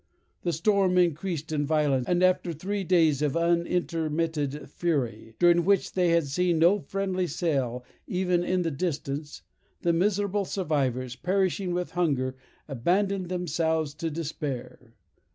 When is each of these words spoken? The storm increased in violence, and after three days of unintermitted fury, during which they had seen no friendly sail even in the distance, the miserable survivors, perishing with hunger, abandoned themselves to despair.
The 0.41 0.51
storm 0.51 0.97
increased 0.97 1.51
in 1.51 1.67
violence, 1.67 2.07
and 2.07 2.23
after 2.23 2.53
three 2.53 2.83
days 2.83 3.21
of 3.21 3.37
unintermitted 3.37 4.67
fury, 4.71 5.35
during 5.37 5.63
which 5.63 5.91
they 5.91 6.09
had 6.09 6.23
seen 6.25 6.57
no 6.57 6.79
friendly 6.79 7.27
sail 7.27 7.85
even 8.07 8.43
in 8.43 8.63
the 8.63 8.71
distance, 8.71 9.43
the 9.83 9.93
miserable 9.93 10.45
survivors, 10.45 11.15
perishing 11.15 11.71
with 11.75 11.91
hunger, 11.91 12.35
abandoned 12.67 13.29
themselves 13.29 13.93
to 13.93 14.09
despair. 14.09 14.95